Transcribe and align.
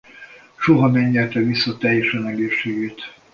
Soha 0.57 0.87
nem 0.87 1.09
nyerte 1.09 1.39
vissza 1.39 1.77
teljesen 1.77 2.25
egészségét. 2.25 3.13